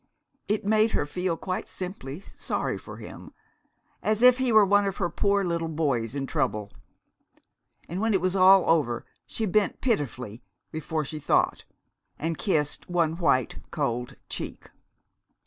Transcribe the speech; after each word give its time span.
It 0.47 0.65
made 0.65 0.93
her 0.93 1.05
feel 1.05 1.37
quite 1.37 1.67
simply 1.67 2.21
sorry 2.21 2.79
for 2.79 2.97
him, 2.97 3.35
as 4.01 4.23
if 4.23 4.39
he 4.39 4.51
were 4.51 4.65
one 4.65 4.87
of 4.87 4.97
her 4.97 5.11
poor 5.11 5.43
little 5.43 5.67
boys 5.67 6.15
in 6.15 6.25
trouble. 6.25 6.71
And 7.87 8.01
when 8.01 8.15
it 8.15 8.19
was 8.19 8.35
all 8.35 8.67
over 8.67 9.05
she 9.27 9.45
bent 9.45 9.79
pitifully 9.79 10.41
before 10.71 11.05
she 11.05 11.19
thought, 11.19 11.65
and 12.17 12.35
kissed 12.35 12.89
one 12.89 13.17
white, 13.17 13.59
cold 13.69 14.15
cheek. 14.27 14.71